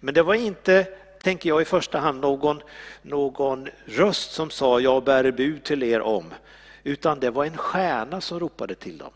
Men 0.00 0.14
det 0.14 0.22
var 0.22 0.34
inte, 0.34 0.84
tänker 1.22 1.48
jag 1.48 1.62
i 1.62 1.64
första 1.64 1.98
hand, 1.98 2.20
någon, 2.20 2.62
någon 3.02 3.68
röst 3.84 4.32
som 4.32 4.50
sa 4.50 4.80
jag 4.80 5.04
bär 5.04 5.30
bud 5.30 5.64
till 5.64 5.82
er 5.82 6.00
om, 6.00 6.34
utan 6.84 7.20
det 7.20 7.30
var 7.30 7.44
en 7.44 7.56
stjärna 7.56 8.20
som 8.20 8.40
ropade 8.40 8.74
till 8.74 8.98
dem. 8.98 9.12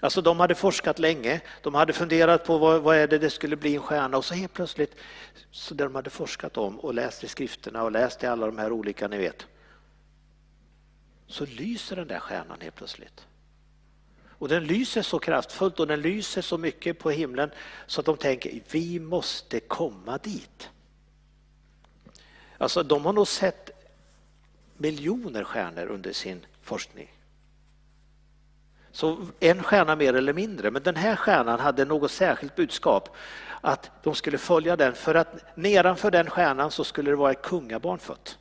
Alltså 0.00 0.20
de 0.20 0.40
hade 0.40 0.54
forskat 0.54 0.98
länge, 0.98 1.40
de 1.62 1.74
hade 1.74 1.92
funderat 1.92 2.44
på 2.44 2.58
vad, 2.58 2.82
vad 2.82 2.96
är 2.96 3.08
det 3.08 3.18
det 3.18 3.30
skulle 3.30 3.56
bli 3.56 3.74
en 3.74 3.82
stjärna 3.82 4.16
och 4.16 4.24
så 4.24 4.34
helt 4.34 4.52
plötsligt, 4.52 4.96
så 5.50 5.74
det 5.74 5.84
de 5.84 5.94
hade 5.94 6.10
forskat 6.10 6.56
om 6.56 6.80
och 6.80 6.94
läst 6.94 7.24
i 7.24 7.28
skrifterna 7.28 7.82
och 7.82 7.92
läst 7.92 8.22
i 8.22 8.26
alla 8.26 8.46
de 8.46 8.58
här 8.58 8.72
olika, 8.72 9.08
ni 9.08 9.18
vet, 9.18 9.46
så 11.26 11.46
lyser 11.46 11.96
den 11.96 12.08
där 12.08 12.20
stjärnan 12.20 12.60
helt 12.60 12.76
plötsligt. 12.76 13.26
Och 14.38 14.48
den 14.48 14.64
lyser 14.64 15.02
så 15.02 15.18
kraftfullt 15.18 15.80
och 15.80 15.86
den 15.86 16.00
lyser 16.00 16.42
så 16.42 16.58
mycket 16.58 16.98
på 16.98 17.10
himlen 17.10 17.50
så 17.86 18.00
att 18.00 18.06
de 18.06 18.16
tänker 18.16 18.60
vi 18.70 19.00
måste 19.00 19.60
komma 19.60 20.18
dit. 20.18 20.70
Alltså 22.58 22.82
de 22.82 23.04
har 23.04 23.12
nog 23.12 23.28
sett 23.28 23.70
miljoner 24.76 25.44
stjärnor 25.44 25.86
under 25.86 26.12
sin 26.12 26.46
forskning. 26.62 27.10
Så 28.92 29.26
en 29.40 29.62
stjärna 29.62 29.96
mer 29.96 30.14
eller 30.14 30.32
mindre, 30.32 30.70
men 30.70 30.82
den 30.82 30.96
här 30.96 31.16
stjärnan 31.16 31.60
hade 31.60 31.84
något 31.84 32.10
särskilt 32.10 32.56
budskap 32.56 33.16
att 33.60 33.90
de 34.02 34.14
skulle 34.14 34.38
följa 34.38 34.76
den 34.76 34.94
för 34.94 35.14
att 35.14 35.56
nedanför 35.56 36.10
den 36.10 36.30
stjärnan 36.30 36.70
så 36.70 36.84
skulle 36.84 37.10
det 37.10 37.16
vara 37.16 37.30
ett 37.30 37.42
kungabarn 37.42 37.98
fött. 37.98 38.38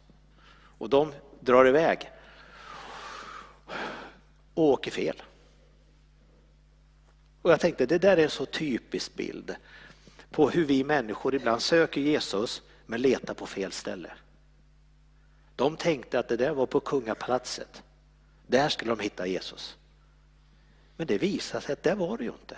Och 0.77 0.89
de 0.89 1.13
drar 1.39 1.67
iväg 1.67 2.11
och 4.53 4.63
åker 4.63 4.91
fel. 4.91 5.21
Och 7.43 7.51
jag 7.51 7.59
tänkte 7.59 7.85
det 7.85 7.97
där 7.97 8.17
är 8.17 8.23
en 8.23 8.29
så 8.29 8.45
typisk 8.45 9.15
bild 9.15 9.55
på 10.31 10.49
hur 10.49 10.65
vi 10.65 10.83
människor 10.83 11.35
ibland 11.35 11.61
söker 11.61 12.01
Jesus 12.01 12.61
men 12.85 13.01
letar 13.01 13.33
på 13.33 13.45
fel 13.45 13.71
ställe. 13.71 14.11
De 15.55 15.77
tänkte 15.77 16.19
att 16.19 16.27
det 16.27 16.37
där 16.37 16.53
var 16.53 16.65
på 16.65 16.79
kungapalatset. 16.79 17.83
Där 18.47 18.69
skulle 18.69 18.91
de 18.91 18.99
hitta 18.99 19.27
Jesus. 19.27 19.77
Men 20.97 21.07
det 21.07 21.17
visade 21.17 21.63
sig 21.63 21.73
att 21.73 21.83
det 21.83 21.95
var 21.95 22.17
det 22.17 22.23
ju 22.23 22.29
inte. 22.29 22.57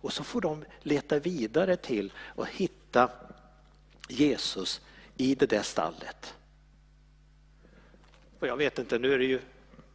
Och 0.00 0.12
så 0.12 0.24
får 0.24 0.40
de 0.40 0.64
leta 0.82 1.18
vidare 1.18 1.76
till 1.76 2.12
och 2.18 2.46
hitta 2.48 3.10
Jesus 4.08 4.80
i 5.16 5.34
det 5.34 5.46
där 5.46 5.62
stallet. 5.62 6.34
Och 8.40 8.46
jag 8.46 8.56
vet 8.56 8.78
inte, 8.78 8.98
nu 8.98 9.14
är 9.14 9.18
det 9.18 9.24
ju, 9.24 9.40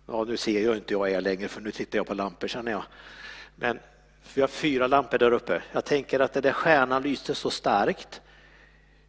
ja 0.07 0.23
nu 0.23 0.37
ser 0.37 0.63
jag 0.63 0.77
inte 0.77 0.93
jag 0.93 1.11
er 1.11 1.21
längre 1.21 1.47
för 1.47 1.61
nu 1.61 1.71
tittar 1.71 1.99
jag 1.99 2.07
på 2.07 2.13
lampor 2.13 2.47
känner 2.47 2.71
jag. 2.71 2.83
Men 3.61 3.79
vi 4.33 4.41
har 4.41 4.47
fyra 4.47 4.87
lampor 4.87 5.17
där 5.17 5.31
uppe. 5.31 5.61
Jag 5.71 5.85
tänker 5.85 6.19
att 6.19 6.33
den 6.33 6.43
där 6.43 6.51
stjärnan 6.51 7.03
lyste 7.03 7.35
så 7.35 7.49
starkt 7.49 8.21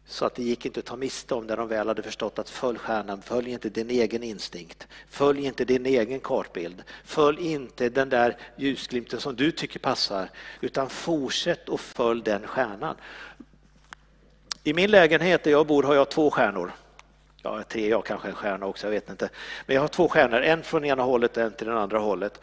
så 0.05 0.25
att 0.25 0.35
det 0.35 0.43
gick 0.43 0.65
inte 0.65 0.79
att 0.79 0.85
ta 0.85 0.95
miste 0.95 1.35
om 1.35 1.47
när 1.47 1.57
de 1.57 1.67
väl 1.67 1.87
hade 1.87 2.03
förstått 2.03 2.39
att 2.39 2.49
följ 2.49 2.77
stjärnan, 2.77 3.21
följ 3.21 3.51
inte 3.51 3.69
din 3.69 3.89
egen 3.89 4.23
instinkt, 4.23 4.87
följ 5.09 5.45
inte 5.45 5.65
din 5.65 5.85
egen 5.85 6.19
kartbild, 6.19 6.83
följ 7.03 7.51
inte 7.51 7.89
den 7.89 8.09
där 8.09 8.37
ljusglimten 8.55 9.19
som 9.19 9.35
du 9.35 9.51
tycker 9.51 9.79
passar, 9.79 10.29
utan 10.61 10.89
fortsätt 10.89 11.69
och 11.69 11.79
följ 11.79 12.21
den 12.23 12.47
stjärnan. 12.47 12.95
I 14.63 14.73
min 14.73 14.91
lägenhet 14.91 15.43
där 15.43 15.51
jag 15.51 15.67
bor 15.67 15.83
har 15.83 15.95
jag 15.95 16.09
två 16.09 16.31
stjärnor. 16.31 16.71
Ja, 17.41 17.63
tre, 17.63 17.89
jag 17.89 18.05
kanske 18.05 18.27
en 18.27 18.35
stjärna 18.35 18.65
också, 18.65 18.87
jag 18.87 18.91
vet 18.91 19.09
inte. 19.09 19.29
Men 19.65 19.75
jag 19.75 19.81
har 19.81 19.87
två 19.87 20.09
stjärnor, 20.09 20.41
en 20.41 20.63
från 20.63 20.85
ena 20.85 21.03
hållet 21.03 21.37
och 21.37 21.43
en 21.43 21.53
till 21.53 21.67
det 21.67 21.79
andra 21.79 21.99
hållet. 21.99 22.41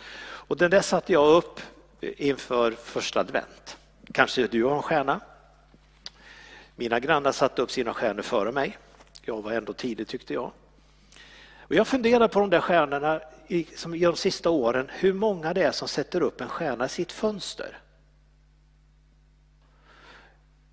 Och 0.50 0.56
den 0.56 0.70
där 0.70 0.80
satte 0.80 1.12
jag 1.12 1.36
upp 1.36 1.60
inför 2.00 2.71
första 2.71 3.21
advent. 3.21 3.76
Kanske 4.12 4.47
du 4.47 4.64
har 4.64 4.76
en 4.76 4.83
stjärna? 4.83 5.21
Mina 6.76 7.00
grannar 7.00 7.33
satte 7.33 7.62
upp 7.62 7.71
sina 7.71 7.95
stjärnor 7.95 8.23
före 8.23 8.52
mig. 8.52 8.78
Jag 9.23 9.42
var 9.42 9.52
ändå 9.52 9.73
tidig 9.73 10.09
tyckte 10.09 10.35
jag. 10.35 10.52
Och 11.59 11.75
jag 11.75 11.87
funderar 11.87 12.28
på 12.28 12.40
de 12.40 12.50
där 12.50 12.61
stjärnorna 12.61 13.21
i, 13.49 13.66
som 13.76 13.95
i 13.95 13.99
de 13.99 14.16
sista 14.16 14.50
åren, 14.50 14.90
hur 14.92 15.12
många 15.12 15.54
det 15.54 15.62
är 15.62 15.73
som 15.73 15.88
sätter 15.88 16.23
upp 16.23 16.40
en 16.40 16.49
stjärna 16.49 16.87
i 16.87 16.88
sitt 16.88 17.12
fönster. 17.12 17.78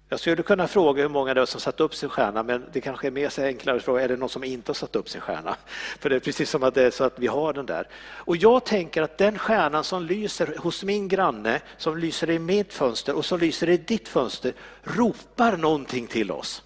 Jag 0.10 0.20
skulle 0.20 0.44
kunna 0.44 0.68
fråga 0.68 1.02
hur 1.02 1.10
många 1.10 1.34
det 1.34 1.42
är 1.42 1.46
som 1.46 1.62
satt 1.62 1.80
upp 1.80 1.96
sin 1.96 2.10
stjärna, 2.10 2.44
men 2.44 2.66
det 2.74 2.82
kanske 2.82 3.08
är 3.08 3.12
mer 3.12 3.30
så 3.30 3.42
enklare 3.42 3.78
att 3.78 3.84
fråga, 3.84 4.02
är 4.02 4.08
det 4.08 4.18
någon 4.18 4.30
som 4.30 4.44
inte 4.44 4.70
har 4.70 4.74
satt 4.74 4.96
upp 4.96 5.10
sin 5.10 5.22
stjärna? 5.22 5.56
För 6.00 6.10
det 6.10 6.16
är 6.16 6.20
precis 6.20 6.50
som 6.50 6.64
att 6.64 6.74
det 6.74 6.84
är 6.84 6.92
så 6.92 7.04
att 7.04 7.20
vi 7.20 7.28
har 7.28 7.54
den 7.54 7.66
där. 7.66 7.88
Och 7.98 8.38
jag 8.38 8.66
tänker 8.66 9.02
att 9.02 9.18
den 9.18 9.38
stjärnan 9.38 9.84
som 9.84 10.06
lyser 10.06 10.56
hos 10.58 10.84
min 10.84 11.08
granne, 11.08 11.62
som 11.78 11.98
lyser 11.98 12.30
i 12.30 12.40
mitt 12.40 12.74
fönster 12.74 13.16
och 13.16 13.26
som 13.26 13.40
lyser 13.40 13.70
i 13.70 13.78
ditt 13.78 14.08
fönster, 14.08 14.54
ropar 14.84 15.58
någonting 15.58 16.08
till 16.08 16.32
oss. 16.32 16.64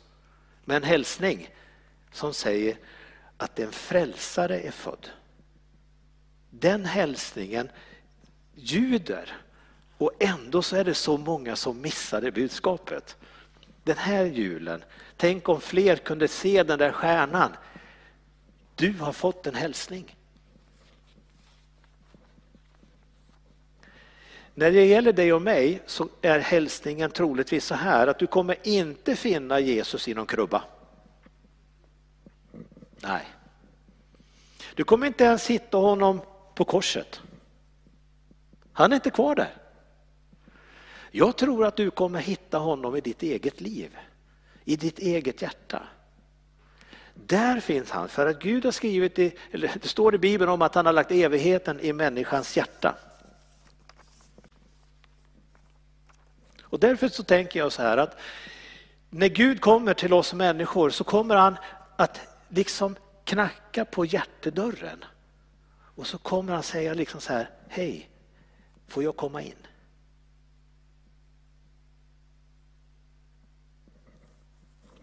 Med 0.65 0.77
en 0.77 0.83
hälsning 0.83 1.49
som 2.11 2.33
säger 2.33 2.77
att 3.37 3.59
en 3.59 3.71
frälsare 3.71 4.59
är 4.59 4.71
född. 4.71 5.09
Den 6.49 6.85
hälsningen 6.85 7.69
ljuder 8.55 9.37
och 9.97 10.11
ändå 10.19 10.61
så 10.61 10.75
är 10.75 10.83
det 10.83 10.93
så 10.93 11.17
många 11.17 11.55
som 11.55 11.81
missar 11.81 12.21
det 12.21 12.31
budskapet 12.31 13.17
den 13.83 13.97
här 13.97 14.25
julen, 14.25 14.83
tänk 15.17 15.49
om 15.49 15.61
fler 15.61 15.95
kunde 15.95 16.27
se 16.27 16.63
den 16.63 16.79
där 16.79 16.91
stjärnan. 16.91 17.51
Du 18.75 18.93
har 18.93 19.13
fått 19.13 19.47
en 19.47 19.55
hälsning. 19.55 20.15
När 24.53 24.71
det 24.71 24.85
gäller 24.85 25.13
dig 25.13 25.33
och 25.33 25.41
mig 25.41 25.81
så 25.85 26.09
är 26.21 26.39
hälsningen 26.39 27.11
troligtvis 27.11 27.65
så 27.65 27.75
här 27.75 28.07
att 28.07 28.19
du 28.19 28.27
kommer 28.27 28.55
inte 28.63 29.15
finna 29.15 29.59
Jesus 29.59 30.07
i 30.07 30.13
någon 30.13 30.25
krubba. 30.25 30.63
Nej. 32.99 33.25
Du 34.75 34.83
kommer 34.83 35.07
inte 35.07 35.23
ens 35.23 35.47
hitta 35.47 35.77
honom 35.77 36.21
på 36.55 36.65
korset. 36.65 37.21
Han 38.73 38.91
är 38.91 38.95
inte 38.95 39.11
kvar 39.11 39.35
där. 39.35 39.60
Jag 41.11 41.37
tror 41.37 41.65
att 41.65 41.75
du 41.75 41.91
kommer 41.91 42.19
hitta 42.19 42.57
honom 42.57 42.95
i 42.95 43.01
ditt 43.01 43.23
eget 43.23 43.61
liv, 43.61 43.97
i 44.65 44.75
ditt 44.75 44.99
eget 44.99 45.41
hjärta. 45.41 45.83
Där 47.13 47.59
finns 47.59 47.91
han, 47.91 48.09
för 48.09 48.27
att 48.27 48.39
Gud 48.39 48.65
har 48.65 48.71
skrivit, 48.71 49.19
i, 49.19 49.35
eller 49.51 49.71
det 49.81 49.87
står 49.87 50.15
i 50.15 50.17
Bibeln 50.17 50.51
om 50.51 50.61
att 50.61 50.75
han 50.75 50.85
har 50.85 50.93
lagt 50.93 51.11
evigheten 51.11 51.79
i 51.79 51.93
människans 51.93 52.57
hjärta. 52.57 52.95
Och 56.61 56.79
därför 56.79 57.07
så 57.07 57.23
tänker 57.23 57.59
jag 57.59 57.71
så 57.71 57.81
här 57.81 57.97
att 57.97 58.17
när 59.09 59.27
Gud 59.27 59.61
kommer 59.61 59.93
till 59.93 60.13
oss 60.13 60.33
människor 60.33 60.89
så 60.89 61.03
kommer 61.03 61.35
han 61.35 61.57
att 61.95 62.21
liksom 62.49 62.95
knacka 63.23 63.85
på 63.85 64.05
hjärtedörren. 64.05 65.05
Och 65.95 66.07
så 66.07 66.17
kommer 66.17 66.53
han 66.53 66.63
säga 66.63 66.93
liksom 66.93 67.21
så 67.21 67.33
här, 67.33 67.49
hej, 67.67 68.09
får 68.87 69.03
jag 69.03 69.17
komma 69.17 69.41
in? 69.41 69.67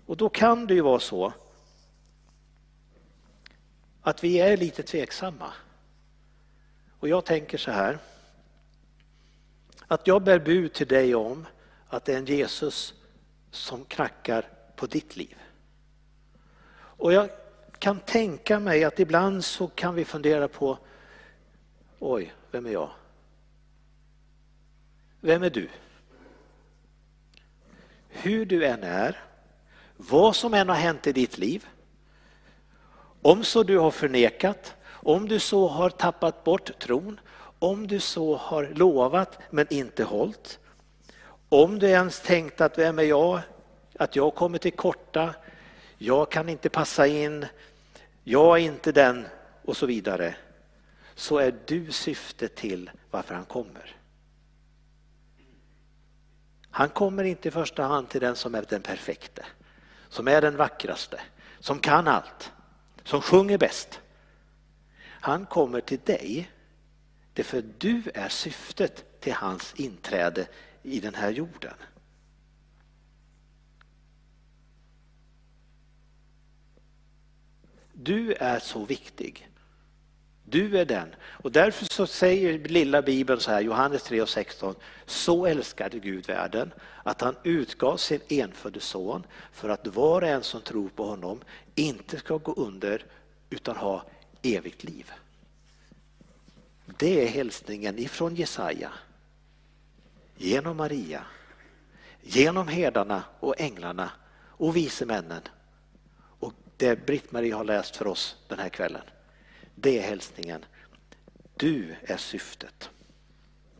Och 0.08 0.16
då 0.16 0.28
kan 0.28 0.66
det 0.66 0.74
ju 0.74 0.80
vara 0.80 1.00
så 1.00 1.32
att 4.02 4.24
vi 4.24 4.38
är 4.38 4.56
lite 4.56 4.82
tveksamma. 4.82 5.52
Och 6.98 7.08
jag 7.08 7.24
tänker 7.24 7.58
så 7.58 7.70
här. 7.70 7.98
Att 9.86 10.06
jag 10.06 10.22
bär 10.22 10.38
bud 10.38 10.72
till 10.72 10.86
dig 10.86 11.14
om 11.14 11.46
att 11.88 12.04
det 12.04 12.14
är 12.14 12.18
en 12.18 12.26
Jesus 12.26 12.94
som 13.50 13.84
knackar 13.84 14.48
på 14.76 14.86
ditt 14.86 15.16
liv. 15.16 15.36
Och 16.72 17.12
jag 17.12 17.30
kan 17.78 18.00
tänka 18.00 18.60
mig 18.60 18.84
att 18.84 19.00
ibland 19.00 19.44
så 19.44 19.66
kan 19.68 19.94
vi 19.94 20.04
fundera 20.04 20.48
på, 20.48 20.78
oj, 21.98 22.34
vem 22.50 22.66
är 22.66 22.70
jag? 22.70 22.90
Vem 25.20 25.42
är 25.42 25.50
du? 25.50 25.68
Hur 28.08 28.46
du 28.46 28.66
än 28.66 28.82
är, 28.82 29.27
vad 29.98 30.36
som 30.36 30.54
än 30.54 30.68
har 30.68 30.76
hänt 30.76 31.06
i 31.06 31.12
ditt 31.12 31.38
liv, 31.38 31.66
om 33.22 33.44
så 33.44 33.62
du 33.62 33.78
har 33.78 33.90
förnekat, 33.90 34.74
om 34.90 35.28
du 35.28 35.38
så 35.38 35.68
har 35.68 35.90
tappat 35.90 36.44
bort 36.44 36.78
tron, 36.78 37.20
om 37.58 37.86
du 37.86 38.00
så 38.00 38.36
har 38.36 38.68
lovat 38.74 39.38
men 39.50 39.66
inte 39.70 40.04
hållit, 40.04 40.58
om 41.48 41.78
du 41.78 41.86
ens 41.86 42.20
tänkt 42.20 42.60
att 42.60 42.78
vem 42.78 42.98
är 42.98 43.02
jag, 43.02 43.40
att 43.98 44.16
jag 44.16 44.34
kommer 44.34 44.58
till 44.58 44.72
korta, 44.72 45.34
jag 45.98 46.30
kan 46.30 46.48
inte 46.48 46.68
passa 46.68 47.06
in, 47.06 47.46
jag 48.24 48.58
är 48.58 48.62
inte 48.62 48.92
den 48.92 49.26
och 49.64 49.76
så 49.76 49.86
vidare, 49.86 50.34
så 51.14 51.38
är 51.38 51.54
du 51.66 51.92
syftet 51.92 52.56
till 52.56 52.90
varför 53.10 53.34
han 53.34 53.44
kommer. 53.44 53.96
Han 56.70 56.88
kommer 56.88 57.24
inte 57.24 57.48
i 57.48 57.50
första 57.50 57.82
hand 57.82 58.08
till 58.08 58.20
den 58.20 58.36
som 58.36 58.54
är 58.54 58.64
den 58.68 58.82
perfekte, 58.82 59.46
som 60.08 60.28
är 60.28 60.40
den 60.40 60.56
vackraste, 60.56 61.20
som 61.60 61.78
kan 61.78 62.08
allt, 62.08 62.52
som 63.04 63.22
sjunger 63.22 63.58
bäst. 63.58 64.00
Han 65.02 65.46
kommer 65.46 65.80
till 65.80 66.00
dig 66.04 66.50
därför 67.32 67.64
du 67.78 68.02
är 68.14 68.28
syftet 68.28 69.20
till 69.20 69.32
hans 69.32 69.74
inträde 69.76 70.48
i 70.82 71.00
den 71.00 71.14
här 71.14 71.30
jorden. 71.30 71.74
Du 77.92 78.32
är 78.32 78.58
så 78.58 78.84
viktig. 78.84 79.48
Du 80.50 80.78
är 80.78 80.84
den. 80.84 81.14
Och 81.20 81.52
därför 81.52 81.84
så 81.84 82.06
säger 82.06 82.58
lilla 82.58 83.02
bibeln 83.02 83.40
så 83.40 83.50
här, 83.50 83.60
Johannes 83.60 84.02
3 84.02 84.22
och 84.22 84.28
16. 84.28 84.74
Så 85.06 85.46
älskade 85.46 85.98
Gud 85.98 86.26
världen 86.26 86.72
att 87.02 87.20
han 87.20 87.36
utgav 87.42 87.96
sin 87.96 88.20
enfödde 88.28 88.80
son 88.80 89.26
för 89.52 89.68
att 89.68 89.86
var 89.86 90.22
och 90.22 90.28
en 90.28 90.42
som 90.42 90.60
tror 90.60 90.88
på 90.88 91.04
honom 91.04 91.40
inte 91.74 92.18
ska 92.18 92.36
gå 92.36 92.52
under 92.52 93.04
utan 93.50 93.76
ha 93.76 94.04
evigt 94.42 94.84
liv. 94.84 95.12
Det 96.98 97.24
är 97.24 97.28
hälsningen 97.28 97.98
ifrån 97.98 98.34
Jesaja, 98.34 98.92
genom 100.36 100.76
Maria, 100.76 101.22
genom 102.22 102.68
herdarna 102.68 103.22
och 103.40 103.60
änglarna 103.60 104.10
och 104.46 104.76
vise 104.76 105.06
männen 105.06 105.42
och 106.40 106.52
det 106.76 107.06
Britt-Marie 107.06 107.54
har 107.54 107.64
läst 107.64 107.96
för 107.96 108.06
oss 108.06 108.36
den 108.48 108.58
här 108.58 108.68
kvällen. 108.68 109.02
Det 109.80 109.98
är 109.98 110.02
hälsningen. 110.02 110.64
Du 111.56 111.96
är 112.02 112.16
syftet. 112.16 112.90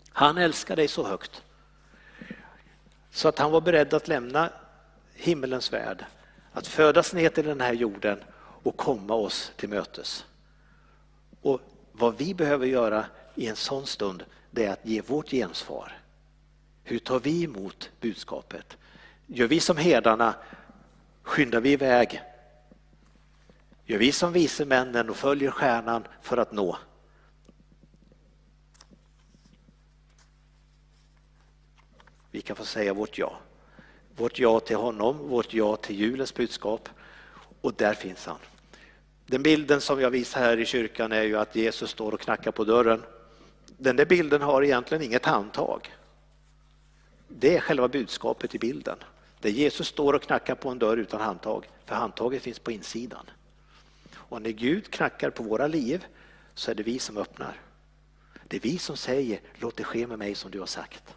Han 0.09 0.39
älskar 0.39 0.77
dig 0.77 0.89
så 0.89 1.07
högt 1.07 1.43
så 3.11 3.29
att 3.29 3.39
han 3.39 3.51
var 3.51 3.61
beredd 3.61 3.95
att 3.95 4.09
lämna 4.09 4.53
himmelens 5.15 5.73
värld, 5.73 6.05
att 6.53 6.67
födas 6.67 7.13
ner 7.13 7.29
till 7.29 7.47
den 7.47 7.61
här 7.61 7.73
jorden 7.73 8.19
och 8.63 8.77
komma 8.77 9.15
oss 9.15 9.53
till 9.57 9.69
mötes. 9.69 10.27
Och 11.43 11.61
vad 11.93 12.19
vi 12.19 12.35
behöver 12.35 12.67
göra 12.67 13.05
i 13.35 13.47
en 13.47 13.57
sån 13.57 13.87
stund 13.87 14.25
det 14.51 14.65
är 14.65 14.73
att 14.73 14.87
ge 14.87 15.01
vårt 15.01 15.31
gensvar. 15.31 15.99
Hur 16.83 16.99
tar 16.99 17.21
vi 17.21 17.45
emot 17.45 17.91
budskapet? 18.01 18.77
Gör 19.27 19.47
vi 19.47 19.61
som 19.61 19.77
herdarna, 19.77 20.35
skyndar 21.23 21.61
vi 21.61 21.73
iväg 21.73 22.23
Gör 23.89 23.99
vi 23.99 24.13
som 24.13 24.33
vise 24.33 24.65
männen 24.65 25.11
och 25.11 25.17
följer 25.17 25.51
stjärnan 25.51 26.05
för 26.23 26.37
att 26.37 26.53
nå. 26.53 26.79
Vi 32.31 32.41
kan 32.41 32.57
få 32.57 32.65
säga 32.65 32.95
vårt 32.95 33.19
ja. 33.19 33.39
Vårt 34.17 34.39
ja 34.39 34.61
till 34.61 34.77
honom, 34.77 35.29
vårt 35.29 35.55
ja 35.55 35.77
till 35.77 35.97
julens 35.97 36.35
budskap. 36.35 36.89
Och 37.61 37.75
där 37.75 37.95
finns 37.95 38.27
han. 38.27 38.37
Den 39.27 39.43
bilden 39.43 39.81
som 39.81 40.01
jag 40.01 40.11
visar 40.11 40.41
här 40.41 40.57
i 40.57 40.67
kyrkan 40.67 41.13
är 41.13 41.23
ju 41.23 41.37
att 41.37 41.57
Jesus 41.57 41.91
står 41.91 42.13
och 42.13 42.21
knackar 42.21 42.51
på 42.51 42.65
dörren. 42.65 43.03
Den 43.67 43.97
där 43.97 44.07
bilden 44.07 44.43
har 44.43 44.63
egentligen 44.63 45.05
inget 45.05 45.27
handtag. 45.27 45.95
Det 47.29 47.57
är 47.57 47.61
själva 47.61 47.89
budskapet 47.89 48.55
i 48.55 48.59
bilden. 48.59 48.99
Där 49.41 49.51
Jesus 49.51 49.89
står 49.89 50.13
och 50.13 50.23
knackar 50.23 50.55
på 50.55 50.69
en 50.69 50.79
dörr 50.79 50.97
utan 50.97 51.21
handtag, 51.21 51.69
för 51.85 51.95
handtaget 51.95 52.43
finns 52.43 52.59
på 52.59 52.73
insidan. 52.73 53.31
Och 54.29 54.43
när 54.43 54.51
Gud 54.51 54.91
knackar 54.91 55.31
på 55.31 55.43
våra 55.43 55.67
liv 55.67 56.07
så 56.55 56.71
är 56.71 56.75
det 56.75 56.83
vi 56.83 56.99
som 56.99 57.17
öppnar. 57.17 57.61
Det 58.49 58.57
är 58.57 58.61
vi 58.61 58.79
som 58.79 58.97
säger 58.97 59.41
låt 59.55 59.77
det 59.77 59.85
ske 59.85 60.07
med 60.07 60.19
mig 60.19 60.35
som 60.35 60.51
du 60.51 60.59
har 60.59 60.67
sagt. 60.67 61.15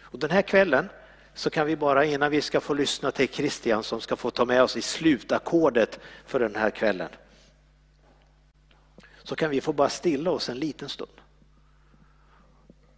Och 0.00 0.18
den 0.18 0.30
här 0.30 0.42
kvällen 0.42 0.88
så 1.34 1.50
kan 1.50 1.66
vi 1.66 1.76
bara 1.76 2.04
innan 2.04 2.30
vi 2.30 2.40
ska 2.40 2.60
få 2.60 2.74
lyssna 2.74 3.10
till 3.10 3.28
Christian 3.28 3.84
som 3.84 4.00
ska 4.00 4.16
få 4.16 4.30
ta 4.30 4.44
med 4.44 4.62
oss 4.62 4.76
i 4.76 4.82
slutackordet 4.82 6.00
för 6.26 6.40
den 6.40 6.54
här 6.54 6.70
kvällen. 6.70 7.08
Så 9.22 9.36
kan 9.36 9.50
vi 9.50 9.60
få 9.60 9.72
bara 9.72 9.88
stilla 9.88 10.30
oss 10.30 10.48
en 10.48 10.58
liten 10.58 10.88
stund 10.88 11.20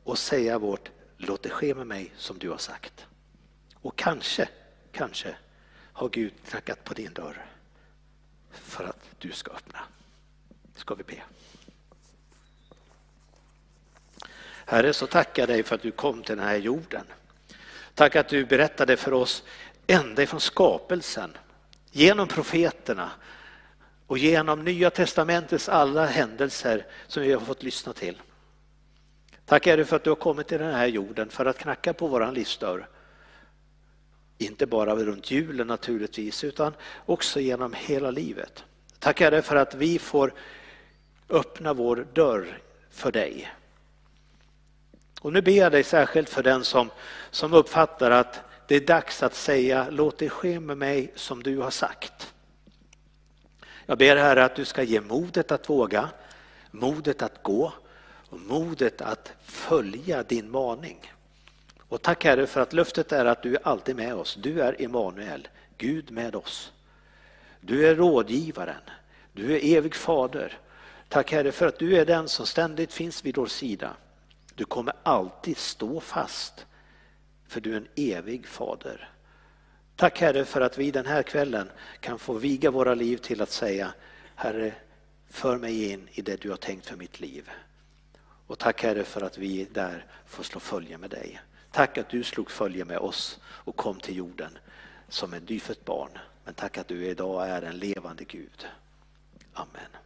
och 0.04 0.18
säga 0.18 0.58
vårt 0.58 0.90
låt 1.16 1.42
det 1.42 1.50
ske 1.50 1.74
med 1.74 1.86
mig 1.86 2.12
som 2.16 2.38
du 2.38 2.50
har 2.50 2.58
sagt. 2.58 3.06
Och 3.74 3.96
kanske, 3.96 4.48
kanske 4.92 5.36
har 5.92 6.08
Gud 6.08 6.32
knackat 6.44 6.84
på 6.84 6.94
din 6.94 7.12
dörr 7.12 7.53
för 8.54 8.84
att 8.84 9.10
du 9.18 9.32
ska 9.32 9.50
öppna. 9.50 9.78
Ska 10.76 10.94
vi 10.94 11.04
be. 11.04 11.22
Herre, 14.66 14.92
så 14.92 15.06
tackar 15.06 15.46
dig 15.46 15.62
för 15.62 15.74
att 15.74 15.82
du 15.82 15.90
kom 15.90 16.22
till 16.22 16.36
den 16.36 16.46
här 16.46 16.56
jorden. 16.56 17.04
Tack 17.94 18.16
att 18.16 18.28
du 18.28 18.44
berättade 18.44 18.96
för 18.96 19.12
oss 19.12 19.44
ända 19.86 20.22
ifrån 20.22 20.40
skapelsen, 20.40 21.36
genom 21.90 22.28
profeterna 22.28 23.10
och 24.06 24.18
genom 24.18 24.64
Nya 24.64 24.90
testamentets 24.90 25.68
alla 25.68 26.06
händelser 26.06 26.86
som 27.06 27.22
vi 27.22 27.32
har 27.32 27.40
fått 27.40 27.62
lyssna 27.62 27.92
till. 27.92 28.22
Tack 29.46 29.66
är 29.66 29.76
du 29.76 29.84
för 29.84 29.96
att 29.96 30.04
du 30.04 30.10
har 30.10 30.16
kommit 30.16 30.48
till 30.48 30.58
den 30.58 30.74
här 30.74 30.86
jorden 30.86 31.30
för 31.30 31.46
att 31.46 31.58
knacka 31.58 31.92
på 31.92 32.06
våran 32.06 32.34
livsdörr 32.34 32.88
inte 34.38 34.66
bara 34.66 34.96
runt 34.96 35.30
julen 35.30 35.66
naturligtvis, 35.66 36.44
utan 36.44 36.74
också 37.06 37.40
genom 37.40 37.72
hela 37.72 38.10
livet. 38.10 38.64
Tackar 38.98 39.30
dig 39.30 39.42
för 39.42 39.56
att 39.56 39.74
vi 39.74 39.98
får 39.98 40.34
öppna 41.28 41.72
vår 41.72 42.06
dörr 42.12 42.58
för 42.90 43.12
dig. 43.12 43.52
Och 45.20 45.32
nu 45.32 45.42
ber 45.42 45.52
jag 45.52 45.72
dig 45.72 45.84
särskilt 45.84 46.28
för 46.28 46.42
den 46.42 46.64
som, 46.64 46.90
som 47.30 47.52
uppfattar 47.52 48.10
att 48.10 48.40
det 48.68 48.76
är 48.76 48.80
dags 48.80 49.22
att 49.22 49.34
säga 49.34 49.86
låt 49.90 50.18
det 50.18 50.28
ske 50.28 50.60
med 50.60 50.78
mig 50.78 51.12
som 51.14 51.42
du 51.42 51.58
har 51.58 51.70
sagt. 51.70 52.34
Jag 53.86 53.98
ber 53.98 54.16
Herre 54.16 54.44
att 54.44 54.56
du 54.56 54.64
ska 54.64 54.82
ge 54.82 55.00
modet 55.00 55.52
att 55.52 55.70
våga, 55.70 56.08
modet 56.70 57.22
att 57.22 57.42
gå 57.42 57.72
och 58.30 58.40
modet 58.40 59.00
att 59.00 59.32
följa 59.42 60.22
din 60.22 60.50
maning. 60.50 61.13
Och 61.94 62.02
tack 62.02 62.24
Herre 62.24 62.46
för 62.46 62.60
att 62.60 62.72
löftet 62.72 63.12
är 63.12 63.24
att 63.24 63.42
du 63.42 63.54
är 63.54 63.66
alltid 63.68 63.96
med 63.96 64.14
oss. 64.14 64.38
Du 64.40 64.60
är 64.60 64.82
Emanuel, 64.82 65.48
Gud 65.78 66.10
med 66.10 66.36
oss. 66.36 66.72
Du 67.60 67.86
är 67.86 67.94
rådgivaren, 67.94 68.82
du 69.32 69.52
är 69.52 69.76
evig 69.76 69.94
fader. 69.94 70.58
Tack 71.08 71.32
Herre 71.32 71.52
för 71.52 71.66
att 71.66 71.78
du 71.78 71.96
är 71.96 72.06
den 72.06 72.28
som 72.28 72.46
ständigt 72.46 72.92
finns 72.92 73.24
vid 73.24 73.36
vår 73.36 73.46
sida. 73.46 73.96
Du 74.54 74.64
kommer 74.64 74.94
alltid 75.02 75.56
stå 75.56 76.00
fast, 76.00 76.66
för 77.48 77.60
du 77.60 77.72
är 77.72 77.76
en 77.76 77.88
evig 77.96 78.46
fader. 78.46 79.10
Tack 79.96 80.20
Herre 80.20 80.44
för 80.44 80.60
att 80.60 80.78
vi 80.78 80.90
den 80.90 81.06
här 81.06 81.22
kvällen 81.22 81.70
kan 82.00 82.18
få 82.18 82.32
viga 82.32 82.70
våra 82.70 82.94
liv 82.94 83.16
till 83.16 83.42
att 83.42 83.50
säga 83.50 83.94
Herre, 84.34 84.72
för 85.30 85.58
mig 85.58 85.90
in 85.92 86.08
i 86.12 86.22
det 86.22 86.40
du 86.40 86.50
har 86.50 86.56
tänkt 86.56 86.86
för 86.86 86.96
mitt 86.96 87.20
liv. 87.20 87.50
Och 88.46 88.58
tack 88.58 88.82
Herre 88.82 89.04
för 89.04 89.20
att 89.20 89.38
vi 89.38 89.68
där 89.72 90.06
får 90.26 90.42
slå 90.42 90.60
följe 90.60 90.98
med 90.98 91.10
dig. 91.10 91.40
Tack 91.74 91.98
att 91.98 92.08
du 92.08 92.24
slog 92.24 92.50
följe 92.50 92.84
med 92.84 92.98
oss 92.98 93.40
och 93.44 93.76
kom 93.76 94.00
till 94.00 94.16
jorden 94.16 94.58
som 95.08 95.34
ett 95.34 95.48
nyfött 95.48 95.84
barn. 95.84 96.10
Men 96.44 96.54
tack 96.54 96.78
att 96.78 96.88
du 96.88 97.06
idag 97.06 97.48
är 97.48 97.62
en 97.62 97.78
levande 97.78 98.24
Gud. 98.24 98.66
Amen. 99.52 100.03